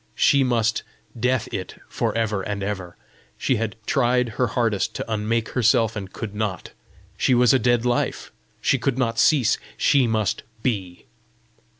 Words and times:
She 0.15 0.43
must 0.43 0.81
DEATH 1.15 1.47
IT 1.53 1.79
for 1.87 2.17
ever 2.17 2.41
and 2.41 2.63
ever! 2.63 2.97
She 3.37 3.57
had 3.57 3.75
tried 3.85 4.29
her 4.29 4.47
hardest 4.47 4.95
to 4.95 5.05
unmake 5.13 5.49
herself, 5.49 5.95
and 5.95 6.11
could 6.11 6.33
not! 6.33 6.71
she 7.17 7.35
was 7.35 7.53
a 7.53 7.59
dead 7.59 7.85
life! 7.85 8.31
she 8.61 8.79
could 8.79 8.97
not 8.97 9.19
cease! 9.19 9.59
she 9.77 10.07
must 10.07 10.41
BE! 10.63 11.05